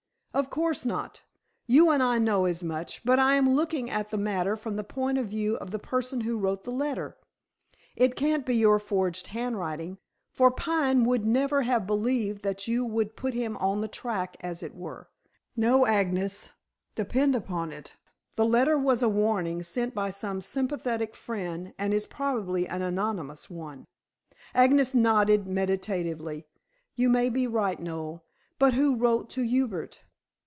[0.33, 1.23] "Of course not.
[1.67, 4.83] You and I know as much, but I am looking at the matter from the
[4.83, 7.17] point of view of the person who wrote the letter.
[7.97, 9.97] It can't be your forged handwriting,
[10.31, 14.63] for Pine would never have believed that you would put him on the track as
[14.63, 15.09] it were.
[15.57, 16.51] No, Agnes.
[16.95, 17.97] Depend upon it,
[18.37, 23.49] the letter was a warning sent by some sympathetic friend, and is probably an anonymous
[23.49, 23.83] one."
[24.55, 26.47] Agnes nodded meditatively.
[26.95, 28.23] "You may be right, Noel.
[28.57, 30.05] But who wrote to Hubert?"